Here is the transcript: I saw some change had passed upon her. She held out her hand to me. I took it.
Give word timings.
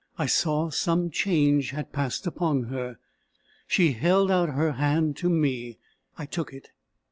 I 0.17 0.25
saw 0.25 0.71
some 0.71 1.11
change 1.11 1.69
had 1.69 1.91
passed 1.93 2.25
upon 2.25 2.63
her. 2.69 2.97
She 3.67 3.91
held 3.91 4.31
out 4.31 4.49
her 4.49 4.71
hand 4.71 5.15
to 5.17 5.29
me. 5.29 5.77
I 6.17 6.25
took 6.25 6.53
it. 6.53 6.71